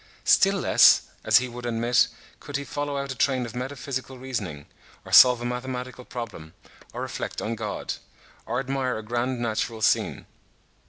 [0.25, 2.07] Still less, as he would admit,
[2.39, 4.65] could he follow out a train of metaphysical reasoning,
[5.05, 6.55] or solve a mathematical problem,
[6.91, 7.93] or reflect on God,
[8.47, 10.25] or admire a grand natural scene.